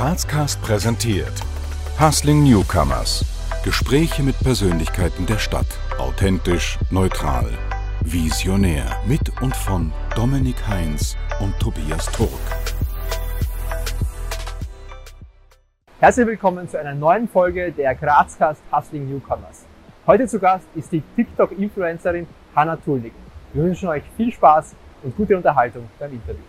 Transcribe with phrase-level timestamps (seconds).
[0.00, 1.42] Grazcast präsentiert
[2.00, 3.22] Hustling Newcomers.
[3.62, 5.66] Gespräche mit Persönlichkeiten der Stadt.
[5.98, 7.50] Authentisch, neutral,
[8.00, 8.86] visionär.
[9.06, 12.30] Mit und von Dominik Heinz und Tobias Turk.
[15.98, 19.66] Herzlich willkommen zu einer neuen Folge der Grazcast Hustling Newcomers.
[20.06, 22.26] Heute zu Gast ist die TikTok-Influencerin
[22.56, 23.12] Hanna Tulnik.
[23.52, 26.40] Wir wünschen euch viel Spaß und gute Unterhaltung beim Interview.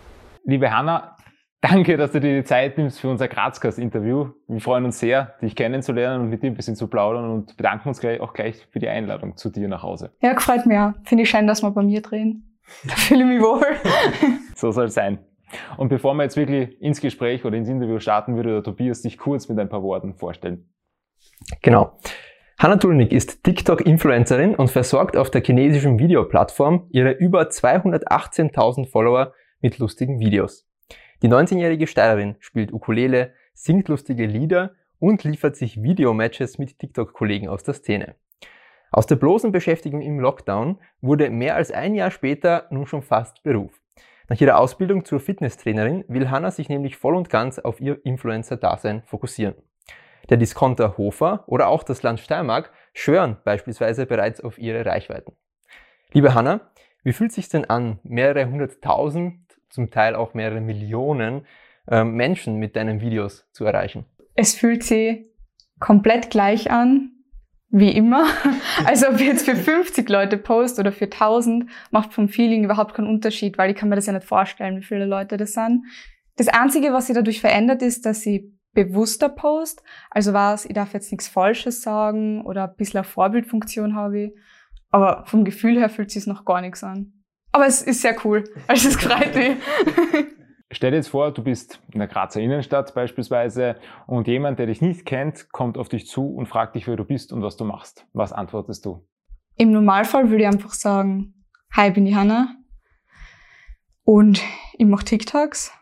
[0.42, 1.16] Liebe Hanna,
[1.62, 4.28] danke, dass du dir die Zeit nimmst für unser Grazcast-Interview.
[4.46, 7.88] Wir freuen uns sehr, dich kennenzulernen und mit dir ein bisschen zu plaudern und bedanken
[7.88, 10.12] uns gleich, auch gleich für die Einladung zu dir nach Hause.
[10.20, 10.92] Ja, gefreut mich auch.
[11.04, 12.58] Finde ich schön, dass wir bei mir drehen.
[12.84, 13.64] Da fühle ich mich wohl.
[14.54, 15.18] so soll es sein.
[15.76, 19.18] Und bevor wir jetzt wirklich ins Gespräch oder ins Interview starten, würde der Tobias dich
[19.18, 20.68] kurz mit ein paar Worten vorstellen.
[21.60, 21.98] Genau.
[22.58, 29.78] Hanna Tulnik ist TikTok-Influencerin und versorgt auf der chinesischen Videoplattform ihre über 218.000 Follower mit
[29.78, 30.71] lustigen Videos.
[31.22, 37.62] Die 19-jährige Steirerin spielt Ukulele, singt lustige Lieder und liefert sich Videomatches mit TikTok-Kollegen aus
[37.62, 38.16] der Szene.
[38.90, 43.40] Aus der bloßen Beschäftigung im Lockdown wurde mehr als ein Jahr später nun schon fast
[43.44, 43.80] Beruf.
[44.28, 49.04] Nach ihrer Ausbildung zur Fitnesstrainerin will Hanna sich nämlich voll und ganz auf ihr Influencer-Dasein
[49.04, 49.54] fokussieren.
[50.28, 55.36] Der Discounter Hofer oder auch das Land Steiermark schwören beispielsweise bereits auf ihre Reichweiten.
[56.12, 56.72] Liebe Hanna,
[57.04, 59.41] wie fühlt es sich denn an, mehrere hunderttausend,
[59.72, 61.46] zum Teil auch mehrere Millionen
[61.88, 64.04] äh, Menschen mit deinen Videos zu erreichen?
[64.34, 65.26] Es fühlt sich
[65.80, 67.10] komplett gleich an,
[67.70, 68.26] wie immer.
[68.84, 72.94] Also ob ich jetzt für 50 Leute post oder für 1000, macht vom Feeling überhaupt
[72.94, 75.84] keinen Unterschied, weil ich kann mir das ja nicht vorstellen, wie viele Leute das sind.
[76.36, 79.82] Das Einzige, was sich dadurch verändert, ist, dass ich bewusster post.
[80.10, 84.32] Also was, ich darf jetzt nichts Falsches sagen oder ein bisschen eine Vorbildfunktion habe ich.
[84.90, 87.12] Aber vom Gefühl her fühlt sich noch gar nichts an.
[87.52, 88.44] Aber es ist sehr cool.
[88.66, 89.56] Also es freut mich.
[90.74, 93.76] Stell dir jetzt vor, du bist in der Grazer Innenstadt beispielsweise
[94.06, 97.04] und jemand, der dich nicht kennt, kommt auf dich zu und fragt dich, wer du
[97.04, 98.06] bist und was du machst.
[98.14, 99.06] Was antwortest du?
[99.56, 101.34] Im Normalfall würde ich einfach sagen,
[101.72, 102.56] hi, bin die Hanna
[104.04, 104.42] und
[104.78, 105.72] ich mache TikToks.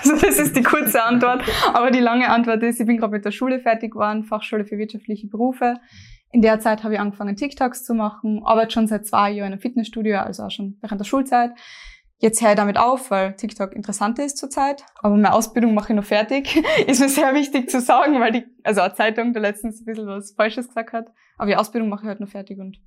[0.00, 1.42] Also das ist die kurze Antwort.
[1.74, 4.78] Aber die lange Antwort ist, ich bin gerade mit der Schule fertig geworden, Fachschule für
[4.78, 5.74] wirtschaftliche Berufe.
[6.30, 9.52] In der Zeit habe ich angefangen, TikToks zu machen, arbeite schon seit zwei Jahren in
[9.54, 11.52] einem Fitnessstudio, also auch schon während der Schulzeit.
[12.20, 14.84] Jetzt höre ich damit auf, weil TikTok interessant ist zurzeit.
[14.96, 16.62] Aber meine Ausbildung mache ich noch fertig.
[16.86, 20.06] ist mir sehr wichtig zu sagen, weil die, also eine Zeitung da letztens ein bisschen
[20.06, 21.12] was Falsches gesagt hat.
[21.36, 22.78] Aber die Ausbildung mache ich halt noch fertig und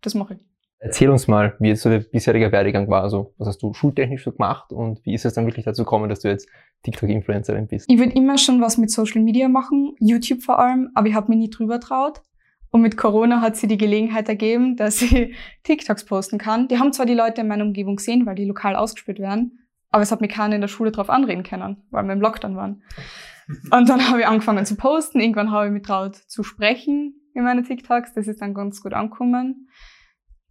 [0.00, 0.46] das mache ich.
[0.82, 3.02] Erzähl uns mal, wie jetzt so der bisherige Werdegang war.
[3.02, 6.08] Also, was hast du schultechnisch so gemacht und wie ist es dann wirklich dazu gekommen,
[6.08, 6.48] dass du jetzt
[6.84, 7.84] TikTok-Influencerin bist?
[7.86, 11.28] Ich würde immer schon was mit Social Media machen, YouTube vor allem, aber ich habe
[11.28, 12.22] mich nie drüber traut.
[12.70, 16.68] Und mit Corona hat sie die Gelegenheit ergeben, dass sie TikToks posten kann.
[16.68, 20.02] Die haben zwar die Leute in meiner Umgebung gesehen, weil die lokal ausgespielt werden, aber
[20.02, 22.82] es hat mich keiner in der Schule drauf anreden können, weil wir im Lockdown waren.
[23.72, 25.20] Und dann habe ich angefangen zu posten.
[25.20, 28.14] Irgendwann habe ich mich traut zu sprechen in meine TikToks.
[28.14, 29.68] Das ist dann ganz gut angekommen.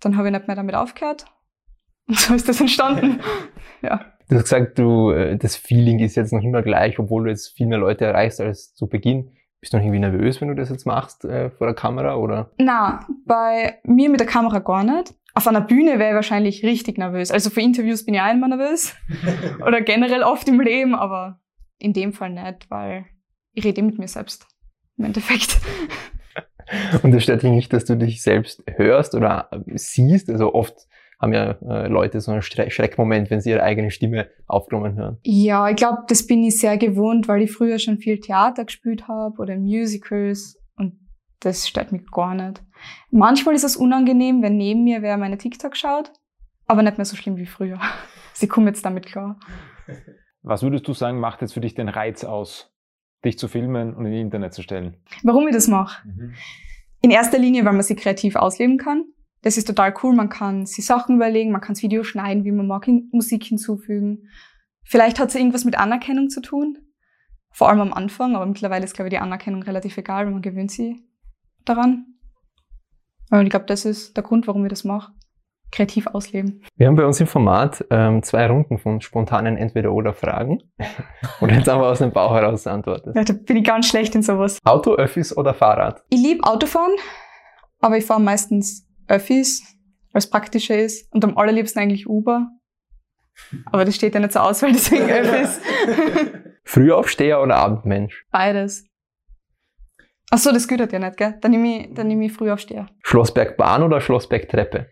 [0.01, 1.25] Dann habe ich nicht mehr damit aufgehört.
[2.07, 3.21] Und so ist das entstanden.
[3.81, 4.13] ja.
[4.27, 7.55] Du hast gesagt, du, äh, das Feeling ist jetzt noch immer gleich, obwohl du jetzt
[7.55, 9.31] viel mehr Leute erreichst als zu Beginn.
[9.61, 12.51] Bist du noch irgendwie nervös, wenn du das jetzt machst äh, vor der Kamera oder?
[12.57, 15.13] Na, bei mir mit der Kamera gar nicht.
[15.33, 17.29] Auf einer Bühne wäre ich wahrscheinlich richtig nervös.
[17.29, 18.95] Also für Interviews bin ich auch immer nervös.
[19.65, 21.39] oder generell oft im Leben, aber
[21.77, 23.05] in dem Fall nicht, weil
[23.53, 24.47] ich rede mit mir selbst.
[24.97, 25.59] Im Endeffekt.
[27.03, 30.29] Und es stört dich nicht, dass du dich selbst hörst oder siehst?
[30.29, 30.87] Also oft
[31.19, 35.17] haben ja äh, Leute so einen Schreckmoment, wenn sie ihre eigene Stimme aufgenommen hören.
[35.23, 39.07] Ja, ich glaube, das bin ich sehr gewohnt, weil ich früher schon viel Theater gespielt
[39.07, 40.93] habe oder Musicals und
[41.41, 42.63] das stört mich gar nicht.
[43.11, 46.13] Manchmal ist es unangenehm, wenn neben mir wer meine TikTok schaut,
[46.67, 47.79] aber nicht mehr so schlimm wie früher.
[48.33, 49.37] Sie kommen jetzt damit klar.
[50.41, 52.73] Was würdest du sagen, macht jetzt für dich den Reiz aus,
[53.25, 54.95] dich zu filmen und in die Internet zu stellen?
[55.23, 56.07] Warum ich das mache?
[56.07, 56.33] Mhm.
[57.01, 59.03] In erster Linie, weil man sie kreativ ausleben kann.
[59.41, 60.15] Das ist total cool.
[60.15, 64.27] Man kann sich Sachen überlegen, man kann das Video schneiden, wie man mag, Musik hinzufügen.
[64.83, 66.77] Vielleicht hat es irgendwas mit Anerkennung zu tun.
[67.51, 70.41] Vor allem am Anfang, aber mittlerweile ist, glaube ich, die Anerkennung relativ egal, weil man
[70.41, 70.95] gewöhnt sich
[71.65, 72.05] daran.
[73.31, 75.13] Und ich glaube, das ist der Grund, warum ich das mache.
[75.71, 76.63] Kreativ ausleben.
[76.77, 80.63] Wir haben bei uns im Format ähm, zwei Runden von spontanen Entweder-Oder-Fragen.
[81.39, 83.15] Und jetzt einfach aus dem Bauch heraus antwortet.
[83.15, 84.57] Ja, da bin ich ganz schlecht in sowas.
[84.63, 86.03] Auto, Öffis oder Fahrrad?
[86.09, 86.93] Ich liebe Autofahren,
[87.81, 89.63] aber ich fahre meistens Öffis,
[90.11, 91.11] weil es praktischer ist.
[91.13, 92.49] Und am allerliebsten eigentlich Uber.
[93.65, 95.61] Aber das steht ja nicht zur Auswahl, deswegen Öffis.
[96.63, 98.25] Frühaufsteher oder Abendmensch?
[98.31, 98.85] Beides.
[100.31, 101.37] Ach so, das gehört ja nicht, gell?
[101.41, 102.87] Dann nehme ich, dann nehme ich Frühaufsteher.
[103.01, 104.87] Schlossberg Bahn oder Schlossberg Treppe?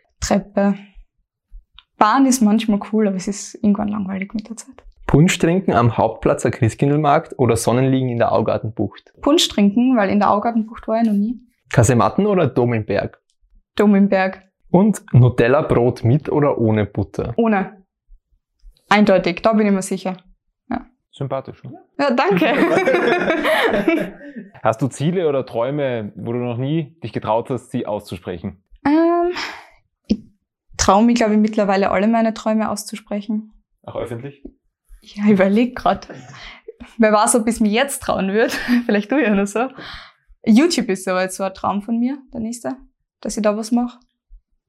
[1.97, 4.83] Bahn ist manchmal cool, aber es ist irgendwann langweilig mit der Zeit.
[5.05, 9.13] Punsch trinken am Hauptplatz der Christkindlmarkt oder Sonnenliegen in der Augartenbucht?
[9.21, 11.39] Punsch trinken, weil in der Augartenbucht war ich noch nie.
[11.69, 12.73] Kasematten oder Dom
[13.79, 13.89] im Berg?
[13.89, 14.43] Dom im Berg.
[14.69, 17.33] Und Nutella-Brot mit oder ohne Butter?
[17.37, 17.85] Ohne.
[18.89, 20.17] Eindeutig, da bin ich mir sicher.
[21.17, 21.63] Sympathisch.
[21.63, 21.73] Ne?
[21.97, 22.45] Ja, danke.
[24.61, 28.63] Hast du Ziele oder Träume, wo du noch nie dich getraut hast, sie auszusprechen?
[28.85, 29.31] ähm,
[30.05, 30.19] ich
[30.77, 33.51] traue mich, glaube ich, mittlerweile alle meine Träume auszusprechen.
[33.83, 34.43] Auch öffentlich?
[35.01, 36.07] Ja, ich überlege gerade.
[36.99, 38.53] Wer weiß, ob ich es mir jetzt trauen würde.
[38.85, 39.69] Vielleicht du ja noch so.
[40.45, 42.75] YouTube ist aber jetzt so ein Traum von mir, der nächste,
[43.21, 43.99] dass ich da was mache.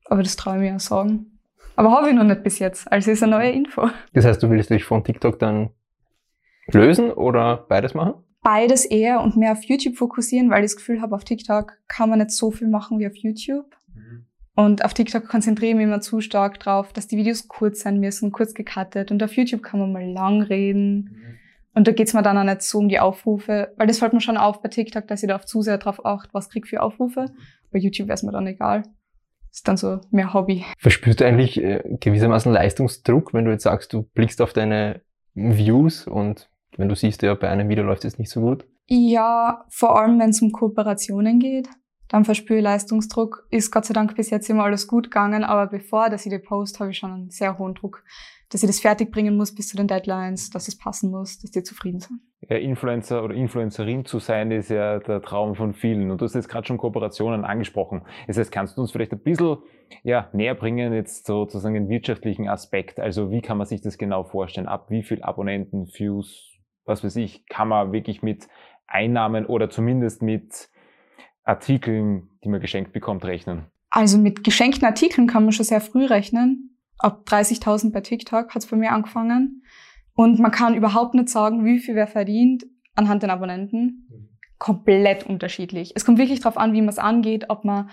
[0.07, 1.39] Aber das traue ich mir auch sagen.
[1.77, 2.91] Aber habe ich noch nicht bis jetzt.
[2.91, 3.89] Also ist eine neue Info.
[4.13, 5.71] Das heißt, du willst dich von TikTok dann
[6.67, 8.15] lösen oder beides machen?
[8.43, 12.09] Beides eher und mehr auf YouTube fokussieren, weil ich das Gefühl habe, auf TikTok kann
[12.09, 13.77] man nicht so viel machen wie auf YouTube.
[14.59, 18.01] Und auf TikTok konzentriere ich mich immer zu stark drauf, dass die Videos kurz sein
[18.01, 19.13] müssen, kurz gecuttet.
[19.13, 21.38] Und auf YouTube kann man mal lang reden.
[21.79, 24.21] Und da geht's mir dann auch nicht so um die Aufrufe, weil das fällt mir
[24.21, 26.71] schon auf bei TikTok, dass ich da auf zu sehr drauf achte, was krieg ich
[26.71, 27.27] für Aufrufe.
[27.71, 28.83] Bei YouTube wäre es mir dann egal.
[29.53, 30.65] Ist dann so mehr Hobby.
[30.79, 35.03] Verspürst du eigentlich äh, gewissermaßen Leistungsdruck, wenn du jetzt sagst, du blickst auf deine
[35.35, 38.67] Views und wenn du siehst, ja, bei einem Video läuft es nicht so gut?
[38.89, 41.69] Ja, vor allem wenn es um Kooperationen geht,
[42.09, 43.47] dann verspüre ich Leistungsdruck.
[43.51, 46.39] Ist Gott sei Dank bis jetzt immer alles gut gegangen, aber bevor, dass ich die
[46.39, 48.03] post, habe ich schon einen sehr hohen Druck,
[48.51, 51.51] dass ich das fertig bringen muss bis zu den Deadlines, dass es passen muss, dass
[51.51, 52.21] die zufrieden sind.
[52.49, 56.11] Ja, Influencer oder Influencerin zu sein, ist ja der Traum von vielen.
[56.11, 58.03] Und du hast jetzt gerade schon Kooperationen angesprochen.
[58.27, 59.59] Das heißt, kannst du uns vielleicht ein bisschen
[60.03, 63.01] ja, näher bringen, jetzt sozusagen den wirtschaftlichen Aspekt?
[63.01, 64.69] Also wie kann man sich das genau vorstellen?
[64.69, 68.49] Ab wie viel Abonnenten, Views, was weiß ich, kann man wirklich mit
[68.87, 70.71] Einnahmen oder zumindest mit
[71.49, 73.67] Artikeln, die man geschenkt bekommt, rechnen?
[73.91, 76.77] Also mit geschenkten Artikeln kann man schon sehr früh rechnen.
[76.99, 79.63] Ab 30.000 bei TikTok hat es bei mir angefangen.
[80.15, 84.31] Und man kann überhaupt nicht sagen, wie viel wer verdient anhand den Abonnenten.
[84.59, 85.93] Komplett unterschiedlich.
[85.95, 87.89] Es kommt wirklich darauf an, wie man es angeht, ob man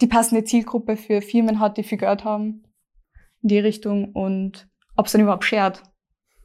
[0.00, 2.62] die passende Zielgruppe für Firmen hat, die viel Geld haben
[3.42, 5.82] in die Richtung und ob es dann überhaupt schert,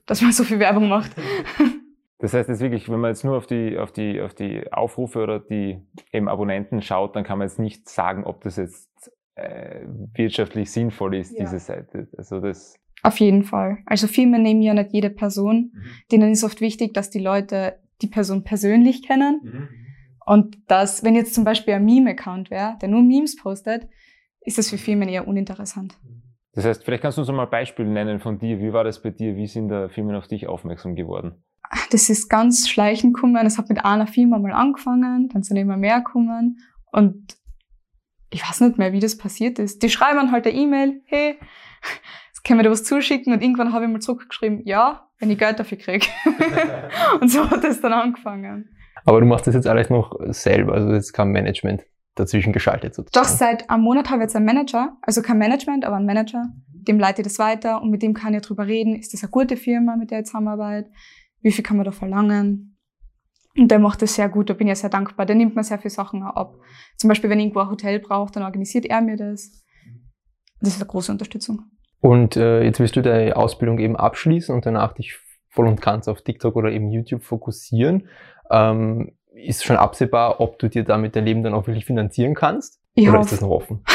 [0.05, 1.11] dass man so viel Werbung macht.
[2.19, 5.19] Das heißt jetzt wirklich, wenn man jetzt nur auf die, auf die, auf die Aufrufe
[5.21, 5.79] oder die
[6.11, 8.89] eben Abonnenten schaut, dann kann man jetzt nicht sagen, ob das jetzt
[9.35, 9.81] äh,
[10.15, 11.43] wirtschaftlich sinnvoll ist, Ja.
[11.45, 12.07] diese Seite.
[12.17, 13.77] Also das, Auf jeden Fall.
[13.85, 15.71] Also Firmen nehmen ja nicht jede Person.
[15.73, 15.81] Mhm.
[16.11, 19.69] Denen ist oft wichtig, dass die Leute die Person persönlich kennen.
[20.25, 23.87] Und dass, wenn jetzt zum Beispiel ein Meme-Account wäre, der nur Memes postet,
[24.41, 25.97] ist das für Firmen eher uninteressant.
[26.53, 28.59] das heißt, vielleicht kannst du uns mal Beispiele nennen von dir.
[28.59, 29.35] Wie war das bei dir?
[29.35, 31.43] Wie sind da Firmen auf dich aufmerksam geworden?
[31.91, 33.45] Das ist ganz schleichend gekommen.
[33.45, 36.59] Es hat mit einer Firma mal angefangen, dann sind immer mehr gekommen.
[36.91, 37.37] Und
[38.29, 39.83] ich weiß nicht mehr, wie das passiert ist.
[39.83, 41.37] Die schreiben halt eine E-Mail, hey,
[42.45, 43.33] können wir dir was zuschicken?
[43.33, 46.07] Und irgendwann habe ich mal zurückgeschrieben, ja, wenn ich Geld dafür kriege.
[47.21, 48.69] und so hat es dann angefangen.
[49.05, 51.83] Aber du machst das jetzt alles noch selber, also jetzt kein Management
[52.15, 53.37] dazwischen geschaltet Doch sozusagen.
[53.37, 56.43] seit einem Monat habe ich jetzt einen Manager, also kein Management, aber einen Manager.
[56.71, 58.95] Dem leite ich das weiter und mit dem kann ich drüber reden.
[58.95, 60.89] Ist das eine gute Firma, mit der ich zusammenarbeite?
[61.47, 62.77] Wie viel kann man da verlangen?
[63.57, 65.25] Und der macht das sehr gut, da bin ich ja sehr dankbar.
[65.25, 66.55] Der nimmt mir sehr viele Sachen auch ab.
[66.97, 69.63] Zum Beispiel, wenn ich irgendwo ein Hotel brauche, dann organisiert er mir das.
[70.59, 71.61] Das ist eine große Unterstützung.
[72.01, 75.17] Und äh, jetzt willst du deine Ausbildung eben abschließen und danach dich
[75.47, 78.09] voll und ganz auf TikTok oder eben YouTube fokussieren.
[78.51, 82.81] Ähm, ist schon absehbar, ob du dir damit dein Leben dann auch wirklich finanzieren kannst?
[82.93, 83.25] Ich oder hoffe.
[83.27, 83.85] ist das noch offen?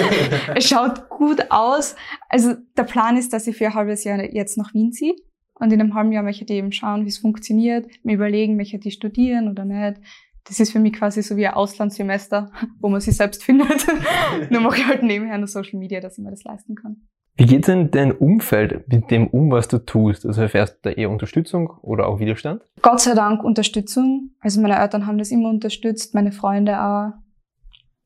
[0.54, 1.94] es schaut gut aus.
[2.30, 5.14] Also der Plan ist, dass ich für ein halbes Jahr jetzt nach Wien ziehe.
[5.62, 8.80] Und in einem halben Jahr möchte ich eben schauen, wie es funktioniert, mir überlegen, möchte
[8.82, 10.00] ich studieren oder nicht.
[10.42, 12.50] Das ist für mich quasi so wie ein Auslandssemester,
[12.80, 13.86] wo man sich selbst findet.
[14.50, 17.02] Nur mache ich halt nebenher nur Social Media, dass ich mir das leisten kann.
[17.36, 20.26] Wie geht denn dein Umfeld mit dem um, was du tust?
[20.26, 22.62] Also erfährst du da eher Unterstützung oder auch Widerstand?
[22.82, 24.32] Gott sei Dank Unterstützung.
[24.40, 27.12] Also meine Eltern haben das immer unterstützt, meine Freunde auch.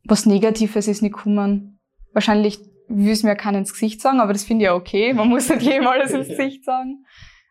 [0.05, 1.81] Was Negatives ist nicht gekommen.
[2.13, 2.59] Wahrscheinlich
[2.89, 5.15] will es mir keiner ins Gesicht sagen, aber das finde ich ja okay.
[5.15, 7.05] Man muss nicht jedem alles ins Gesicht sagen.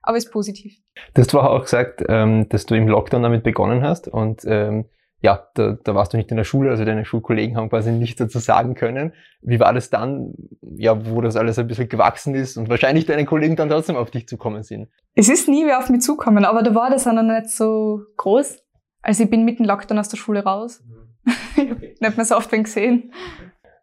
[0.06, 0.78] Aber ist positiv.
[1.16, 4.86] Du hast vorher auch gesagt, ähm, dass du im Lockdown damit begonnen hast und ähm,
[5.22, 8.20] ja, da, da warst du nicht in der Schule, also deine Schulkollegen haben quasi nichts
[8.20, 9.14] dazu sagen können.
[9.42, 13.26] Wie war das dann, ja, wo das alles ein bisschen gewachsen ist und wahrscheinlich deine
[13.26, 14.88] Kollegen dann trotzdem auf dich zukommen sind?
[15.16, 18.02] Es ist nie wer auf mich zukommen, aber da war das auch noch nicht so
[18.18, 18.64] groß.
[19.02, 20.84] Also ich bin mitten Lockdown aus der Schule raus.
[21.56, 23.12] ich hab nicht mehr so oft wen gesehen.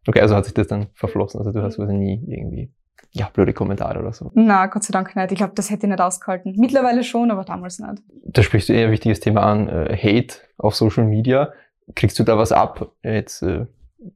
[0.06, 2.72] Okay, also hat sich das dann verflossen, also du hast quasi nie irgendwie,
[3.10, 4.30] ja, blöde Kommentare oder so.
[4.34, 5.32] Na, Gott sei Dank nicht.
[5.32, 6.54] Ich glaube, das hätte ich nicht ausgehalten.
[6.56, 8.02] Mittlerweile schon, aber damals nicht.
[8.24, 11.52] Da sprichst du eher ein wichtiges Thema an, äh, Hate auf Social Media.
[11.94, 12.92] Kriegst du da was ab?
[13.02, 13.66] Jetzt äh,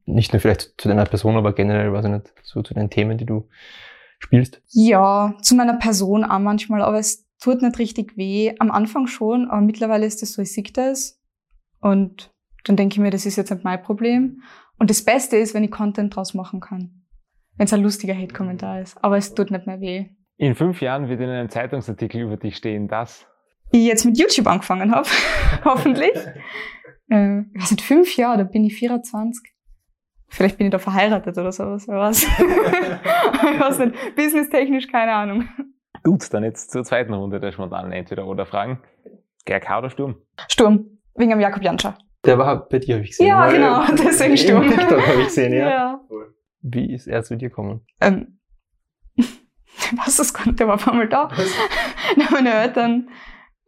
[0.05, 3.17] nicht nur vielleicht zu deiner Person, aber generell, weiß ich nicht, so zu den Themen,
[3.19, 3.47] die du
[4.19, 4.61] spielst?
[4.69, 8.55] Ja, zu meiner Person auch manchmal, aber es tut nicht richtig weh.
[8.57, 11.21] Am Anfang schon, aber mittlerweile ist es so, ich sehe das
[11.79, 12.31] und
[12.63, 14.41] dann denke ich mir, das ist jetzt nicht mein Problem.
[14.79, 17.03] Und das Beste ist, wenn ich Content draus machen kann.
[17.57, 18.97] Wenn es ein lustiger Hate-Kommentar ist.
[19.03, 20.05] Aber es tut nicht mehr weh.
[20.37, 23.25] In fünf Jahren wird in einem Zeitungsartikel über dich stehen, dass
[23.71, 25.07] Ich jetzt mit YouTube angefangen habe,
[25.65, 26.15] hoffentlich.
[27.09, 29.51] Äh, ich weiß nicht, fünf Jahre, da bin ich 24.
[30.29, 32.23] Vielleicht bin ich da verheiratet oder sowas, wer weiß.
[32.23, 35.47] ich weiß nicht, businesstechnisch keine Ahnung.
[36.03, 38.79] Gut, dann jetzt zur zweiten Runde der spontanen Entweder-Oder-Fragen.
[39.45, 40.15] GRK oder Sturm?
[40.49, 41.97] Sturm, wegen am Jakob Janscher.
[42.25, 43.27] Der war bei dir, habe ich gesehen.
[43.27, 44.67] Ja, genau, deswegen Sturm.
[44.67, 45.69] TikTok habe ich gesehen, ja.
[45.69, 46.01] Ja.
[46.61, 47.85] Wie ist er zu dir gekommen?
[48.01, 48.39] Ähm,
[49.15, 51.29] ich weiß es gar nicht, der war auf einmal da.
[52.31, 53.09] Meine Eltern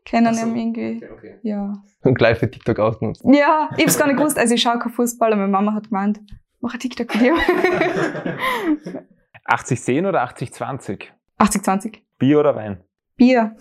[0.06, 0.46] kennen so.
[0.46, 1.06] ihn irgendwie.
[1.44, 1.74] Ja.
[2.02, 3.24] Und gleich für TikTok ausgenutzt.
[3.26, 4.38] Ja, ich hab's gar nicht gewusst.
[4.38, 6.20] Also ich schaue kein Fußball, aber meine Mama hat gemeint,
[6.60, 7.36] mach ein TikTok-Video.
[9.48, 11.04] 80-10 oder 80-20?
[11.40, 11.98] 80-20.
[12.18, 12.84] Bier oder Wein?
[13.16, 13.56] Bier.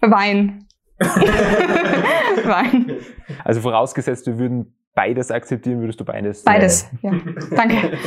[0.00, 0.66] Wein.
[0.98, 2.96] Wein.
[3.44, 6.44] Also vorausgesetzt, wir würden beides akzeptieren, würdest du beides?
[6.44, 6.88] Beides.
[7.02, 7.12] Ja.
[7.50, 7.98] Danke.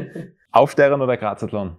[0.52, 1.76] Aufsteigern oder Grazathlon?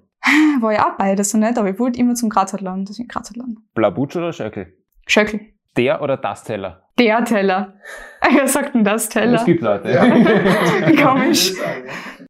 [0.62, 3.58] War ja auch beides so nicht, aber ich wollte immer zum Grazathlon, deswegen Grazathlon.
[3.74, 4.74] Blaubutsch oder Schöckel?
[5.08, 5.42] Schöckel.
[5.78, 6.84] Der oder das Teller?
[7.00, 7.76] Der Teller.
[8.36, 9.36] Wer sagt denn das Teller?
[9.36, 9.90] Es gibt Leute.
[11.02, 11.54] Komisch.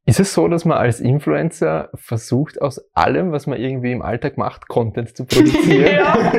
[0.06, 4.38] Ist es so, dass man als Influencer versucht, aus allem, was man irgendwie im Alltag
[4.38, 5.96] macht, Content zu produzieren?
[5.96, 6.32] Ja.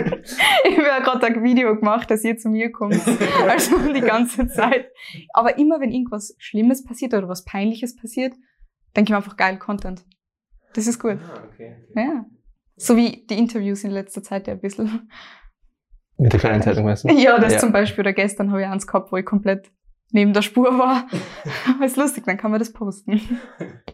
[1.02, 2.94] Ich habe gerade ein Video gemacht, dass ihr zu mir kommt.
[3.49, 4.87] Also die ganze Zeit.
[5.32, 8.35] Aber immer wenn irgendwas Schlimmes passiert oder was Peinliches passiert,
[8.97, 10.04] denke ich mir einfach geil, Content.
[10.75, 11.18] Das ist gut.
[11.94, 12.25] Ja.
[12.76, 15.09] So wie die Interviews in letzter Zeit ja ein bisschen.
[16.18, 17.09] Mit der kleinen Zeitung, weißt du?
[17.12, 17.59] Ja, das Ja.
[17.59, 19.71] zum Beispiel, oder gestern habe ich eins gehabt, wo ich komplett
[20.12, 21.06] neben der Spur war.
[21.75, 23.21] Aber ist lustig, dann kann man das posten.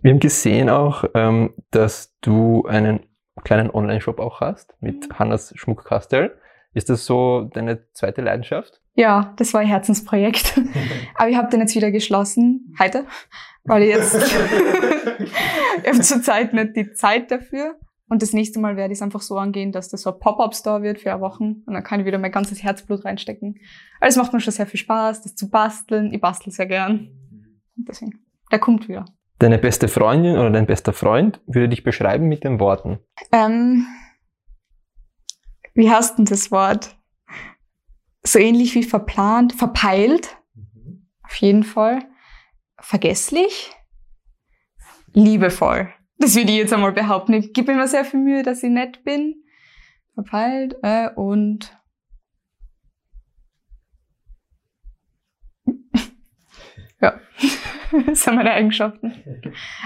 [0.02, 3.00] Wir haben gesehen auch, ähm, dass du einen
[3.44, 5.18] kleinen Online-Shop auch hast mit Mhm.
[5.18, 6.38] Hannas Schmuckkastel.
[6.74, 8.80] Ist das so deine zweite Leidenschaft?
[8.94, 10.60] Ja, das war ein Herzensprojekt.
[11.14, 13.04] Aber ich habe den jetzt wieder geschlossen, heute,
[13.64, 14.14] weil ich jetzt,
[15.82, 17.76] ich habe zurzeit nicht die Zeit dafür.
[18.08, 20.82] Und das nächste Mal werde ich es einfach so angehen, dass das so ein Pop-Up-Store
[20.82, 21.44] wird für eine Woche.
[21.44, 23.60] Und dann kann ich wieder mein ganzes Herzblut reinstecken.
[24.00, 26.12] Aber es macht mir schon sehr viel Spaß, das zu basteln.
[26.12, 27.10] Ich bastel sehr gern.
[27.76, 28.18] Und deswegen,
[28.50, 29.04] der kommt wieder.
[29.38, 32.98] Deine beste Freundin oder dein bester Freund würde dich beschreiben mit den Worten.
[33.30, 33.86] Ähm,
[35.78, 36.96] wie heißt denn das Wort?
[38.24, 40.36] So ähnlich wie verplant, verpeilt.
[41.22, 42.04] Auf jeden Fall.
[42.80, 43.70] Vergesslich.
[45.12, 45.94] Liebevoll.
[46.18, 47.34] Das würde ich jetzt einmal behaupten.
[47.34, 49.44] Ich gebe mir immer sehr viel Mühe, dass ich nett bin.
[50.14, 51.78] Verpeilt äh, und
[57.00, 57.20] ja,
[58.06, 59.12] das sind meine Eigenschaften.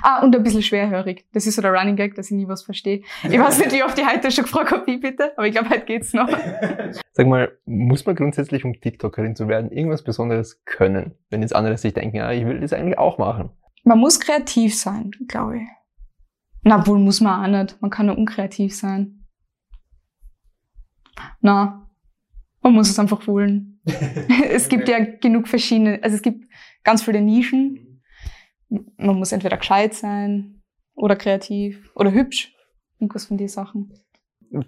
[0.03, 1.27] Ah, und ein bisschen schwerhörig.
[1.33, 3.03] Das ist so der Running Gag, dass ich nie was verstehe.
[3.23, 5.69] Ich weiß nicht, wie oft ich heute schon gefragt habe, wie bitte, aber ich glaube,
[5.71, 6.29] heute geht's noch.
[7.13, 11.15] Sag mal, muss man grundsätzlich, um TikTokerin zu werden, irgendwas Besonderes können?
[11.29, 13.51] Wenn jetzt andere sich denken, ja, ich will das eigentlich auch machen.
[13.85, 15.69] Man muss kreativ sein, glaube ich.
[16.63, 17.83] Na, wohl muss man auch nicht.
[17.83, 19.27] Man kann nur unkreativ sein.
[21.41, 21.91] Na,
[22.63, 23.81] man muss es einfach wollen.
[24.49, 26.47] es gibt ja genug verschiedene, also es gibt
[26.85, 28.03] ganz viele Nischen.
[28.97, 30.63] Man muss entweder gescheit sein
[30.95, 32.55] oder kreativ oder hübsch.
[32.99, 33.93] Irgendwas von den Sachen.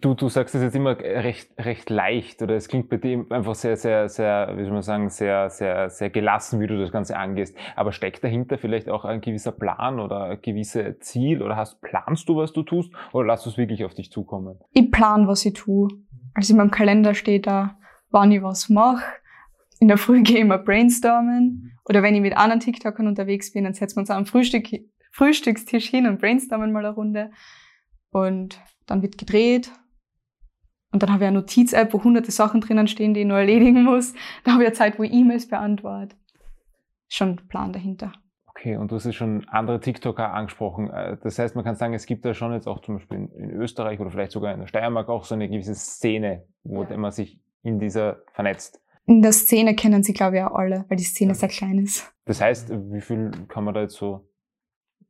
[0.01, 3.55] Du, du sagst es jetzt immer recht, recht leicht oder es klingt bei dir einfach
[3.55, 7.19] sehr, sehr, sehr, wie soll man sagen, sehr, sehr, sehr gelassen, wie du das Ganze
[7.19, 7.55] angehst.
[7.77, 12.27] Aber steckt dahinter vielleicht auch ein gewisser Plan oder ein gewisses Ziel oder hast, planst
[12.31, 14.59] du, was du tust oder lass du es wirklich auf dich zukommen?
[14.73, 15.89] ich plan, was ich tue.
[16.33, 17.77] Also in meinem Kalender steht da,
[18.11, 19.05] wann ich was mache.
[19.81, 21.73] In der Früh gehe ich immer brainstormen.
[21.87, 24.67] Oder wenn ich mit anderen TikTokern unterwegs bin, dann setzen wir uns am Frühstück,
[25.13, 27.31] Frühstückstisch hin und brainstormen mal eine Runde.
[28.11, 29.71] Und dann wird gedreht.
[30.93, 33.83] Und dann habe ich eine Notiz-App, wo hunderte Sachen drinnen stehen, die ich noch erledigen
[33.83, 34.15] muss.
[34.45, 36.17] Da habe ich eine Zeit, wo ich E-Mails beantworte.
[37.09, 38.13] Schon ein Plan dahinter.
[38.47, 40.89] Okay, und du hast jetzt schon andere TikToker angesprochen.
[40.91, 43.29] Äh, Das heißt, man kann sagen, es gibt da schon jetzt auch zum Beispiel in,
[43.33, 46.97] in Österreich oder vielleicht sogar in der Steiermark auch so eine gewisse Szene, wo Ja.
[46.97, 48.81] man sich in dieser vernetzt.
[49.07, 52.13] In der Szene kennen sie, glaube ich, auch alle, weil die Szene sehr klein ist.
[52.25, 54.29] Das heißt, wie viel kann man da jetzt so,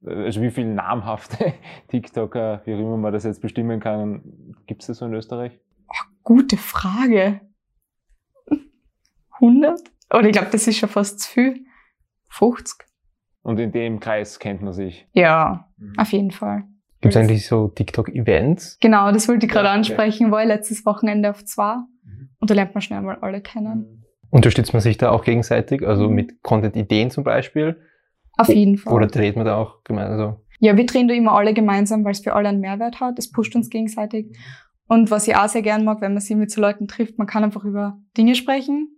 [0.04, 1.54] also wie viel namhafte
[1.88, 5.58] TikToker, wie auch immer man das jetzt bestimmen kann, gibt es das so in Österreich?
[6.24, 7.40] Gute Frage.
[9.34, 9.80] 100?
[10.12, 11.64] Oder ich glaube, das ist schon fast zu viel.
[12.30, 12.86] 50?
[13.42, 15.06] Und in dem Kreis kennt man sich.
[15.12, 16.64] Ja, auf jeden Fall.
[17.00, 18.78] Gibt es eigentlich so TikTok-Events?
[18.80, 21.76] Genau, das wollte ich gerade Ja, ansprechen, war ich letztes Wochenende auf zwei.
[22.44, 24.04] Und da lernt man schnell mal alle kennen.
[24.28, 26.14] Unterstützt man sich da auch gegenseitig, also Mhm.
[26.14, 27.80] mit Content-Ideen zum Beispiel?
[28.36, 28.92] Auf jeden Fall.
[28.92, 30.12] Oder dreht man da auch gemeinsam?
[30.12, 33.18] Also, Ja, wir drehen da immer alle gemeinsam, weil es für alle einen Mehrwert hat.
[33.18, 34.36] Es pusht uns gegenseitig.
[34.88, 37.26] Und was ich auch sehr gern mag, wenn man sich mit so Leuten trifft, man
[37.26, 38.94] kann einfach über Dinge sprechen,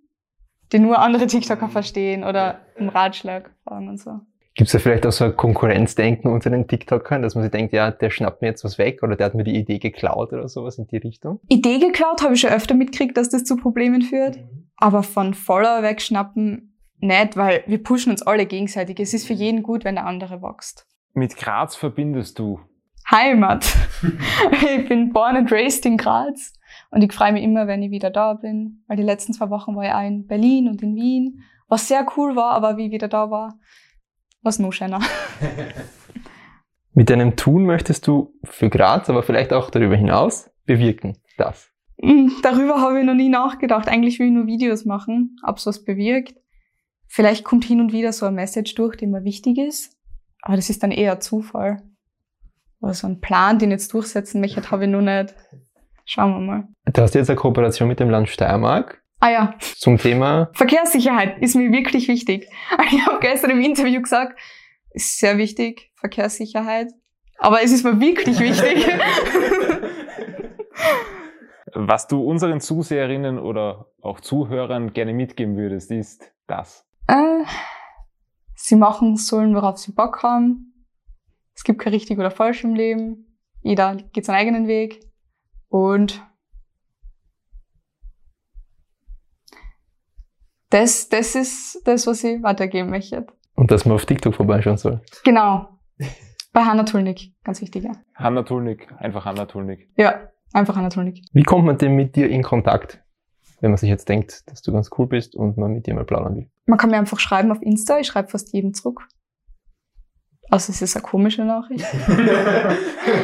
[0.73, 4.23] die nur andere TikToker verstehen oder im Ratschlag fragen und so.
[4.57, 7.75] Gibt es da vielleicht auch so ein Konkurrenzdenken unter den TikTokern, dass man sich denkt,
[7.75, 10.49] ja, der schnappt mir jetzt was weg oder der hat mir die Idee geklaut oder
[10.49, 11.41] sowas in die Richtung?
[11.49, 14.39] Idee geklaut habe ich schon öfter mitgekriegt, dass das zu Problemen führt.
[14.79, 18.99] Aber von Follower wegschnappen nicht, weil wir pushen uns alle gegenseitig.
[18.99, 20.87] Es ist für jeden gut, wenn der andere wächst.
[21.13, 22.59] Mit Graz verbindest du
[23.11, 23.67] Heimat.
[24.53, 26.55] ich bin born and raised in Graz
[26.91, 29.77] und ich freue mich immer, wenn ich wieder da bin, weil die letzten zwei Wochen
[29.77, 32.93] war ich auch in Berlin und in Wien, was sehr cool war, aber wie ich
[32.93, 33.59] wieder da war,
[34.47, 35.00] was noch schöner.
[36.95, 41.71] Mit deinem Tun möchtest du für Graz, aber vielleicht auch darüber hinaus bewirken, das.
[41.99, 43.88] Mm, Darüber habe ich noch nie nachgedacht.
[43.88, 46.35] Eigentlich will ich nur Videos machen, ob es was bewirkt.
[47.07, 49.97] Vielleicht kommt hin und wieder so eine Message durch, die mir wichtig ist,
[50.43, 51.83] aber das ist dann eher Zufall.
[52.81, 55.35] Aber so einen Plan, den ich jetzt durchsetzen möchte, habe ich noch nicht.
[56.05, 56.69] Schauen wir mal.
[56.93, 61.56] Du hast jetzt eine Kooperation mit dem Land Steiermark Ah ja, zum Thema Verkehrssicherheit ist
[61.56, 62.49] mir wirklich wichtig.
[62.92, 64.38] Ich habe gestern im Interview gesagt,
[64.90, 66.92] ist sehr wichtig, Verkehrssicherheit.
[67.38, 68.87] Aber es ist mir wirklich wichtig.
[71.75, 76.87] Was du unseren Zuseherinnen oder auch Zuhörern gerne mitgeben würdest, ist das.
[77.08, 77.44] äh,
[78.54, 80.87] sie machen sollen, worauf sie Bock haben.
[81.54, 83.38] Es gibt kein richtig oder falsch im Leben.
[83.62, 85.00] Jeder geht seinen eigenen Weg.
[85.68, 86.23] Und
[90.76, 93.26] das, das ist das, was ich weitergeben möchte.
[93.54, 95.00] und dass man auf TikTok vorbeischauen soll.
[95.25, 95.68] Genau.
[96.52, 97.92] Bei Hanna Tulnik, ganz wichtig, ja.
[98.14, 99.88] Hanna Tulnik, einfach Hanna Tulnik.
[99.97, 101.23] Ja, einfach Hanna Tulnik.
[101.33, 103.02] Wie kommt man denn mit dir in Kontakt,
[103.61, 106.04] wenn man sich jetzt denkt, dass du ganz cool bist und man mit dir mal
[106.04, 106.50] plaudern will?
[106.66, 109.06] Man kann mir einfach schreiben auf Insta, ich schreibe fast jedem zurück.
[110.50, 111.85] Also es ist eine komische Nachricht.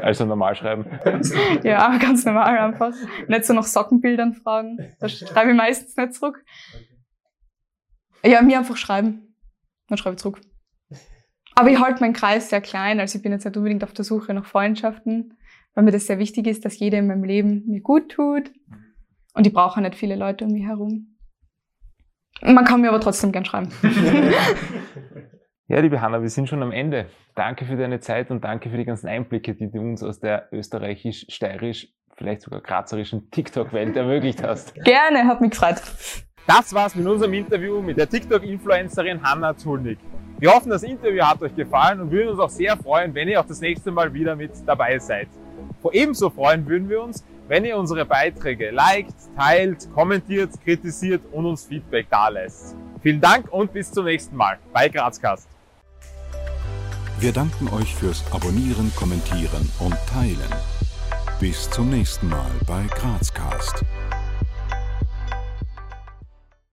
[0.03, 0.87] Also normal schreiben.
[1.65, 2.93] ja, ganz normal einfach.
[3.29, 4.79] Nicht so nach Sockenbildern fragen.
[5.01, 6.45] Da schreibe ich meistens nicht zurück.
[8.25, 9.37] Ja, mir einfach schreiben.
[9.89, 10.41] Dann schreibe ich zurück.
[11.55, 12.99] Aber ich halte meinen Kreis sehr klein.
[13.01, 15.37] Also ich bin jetzt nicht unbedingt auf der Suche nach Freundschaften,
[15.75, 18.51] weil mir das sehr wichtig ist, dass jeder in meinem Leben mir gut tut.
[19.35, 21.17] Und ich brauche nicht viele Leute um mich herum.
[22.43, 23.71] Man kann mir aber trotzdem gern schreiben.
[25.69, 27.07] Ja, liebe Hanna, wir sind schon am Ende.
[27.35, 30.49] Danke für deine Zeit und danke für die ganzen Einblicke, die du uns aus der
[30.53, 34.75] österreichisch, steirisch, vielleicht sogar grazerischen TikTok-Welt ermöglicht hast.
[34.75, 35.81] Gerne, hat mich gefreut.
[36.47, 39.99] Das war's mit unserem Interview mit der TikTok-Influencerin Hanna Zulnik.
[40.39, 43.41] Wir hoffen, das Interview hat euch gefallen und würden uns auch sehr freuen, wenn ihr
[43.41, 45.29] auch das nächste Mal wieder mit dabei seid.
[45.93, 51.65] Ebenso freuen würden wir uns, wenn ihr unsere Beiträge liked, teilt, kommentiert, kritisiert und uns
[51.65, 52.75] Feedback dalässt.
[53.03, 55.49] Vielen Dank und bis zum nächsten Mal bei Grazcast.
[57.21, 60.53] Wir danken euch fürs Abonnieren, Kommentieren und Teilen.
[61.39, 63.85] Bis zum nächsten Mal bei Grazcast.